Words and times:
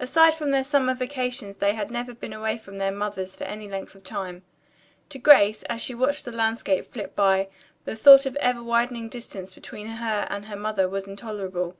Aside 0.00 0.34
from 0.34 0.50
their 0.50 0.64
summer 0.64 0.92
vacations 0.92 1.58
they 1.58 1.74
had 1.76 1.88
never 1.88 2.12
been 2.14 2.32
away 2.32 2.58
from 2.58 2.78
their 2.78 2.90
mothers 2.90 3.36
for 3.36 3.44
any 3.44 3.68
length 3.68 3.94
of 3.94 4.02
time. 4.02 4.42
To 5.10 5.20
Grace, 5.20 5.62
as 5.70 5.80
she 5.80 5.94
watched 5.94 6.24
the 6.24 6.32
landscape 6.32 6.92
flit 6.92 7.14
by, 7.14 7.46
the 7.84 7.94
thought 7.94 8.26
of 8.26 8.32
the 8.34 8.42
ever 8.42 8.60
widening 8.64 9.08
distance 9.08 9.54
between 9.54 9.86
her 9.86 10.26
and 10.28 10.46
her 10.46 10.56
mother 10.56 10.88
was 10.88 11.06
intolerable. 11.06 11.76